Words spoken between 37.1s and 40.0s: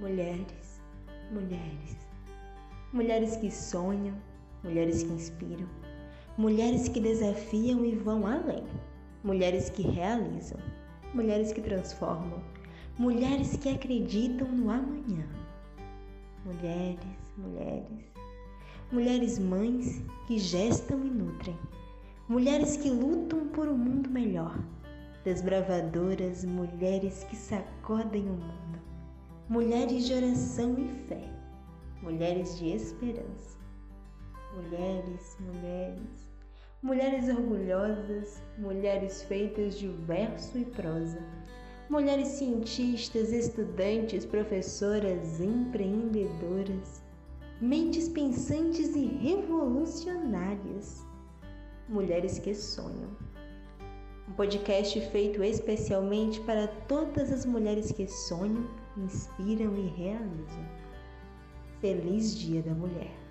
orgulhosas, mulheres feitas de